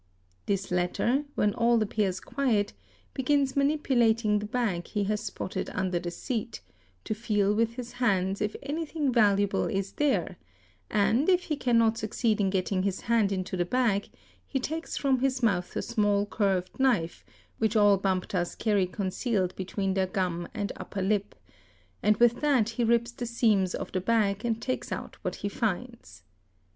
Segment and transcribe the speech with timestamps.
[0.47, 2.73] This latter,— when all appears quiet,
[3.13, 6.59] begins manipulating the bag he has spotted under | the seat,
[7.03, 10.37] to feel with his hands if anything valuable is there,
[10.89, 14.09] and if he can | not succeed in getting his hand into the bag,
[14.43, 17.23] he takes from his mouth a | small curved knife,
[17.59, 21.35] which all Bhamptas carry concealed between their gun | and upper lip,
[22.01, 25.47] and with that he rips the seams of the bag and takes ou what he
[25.47, 26.23] finds.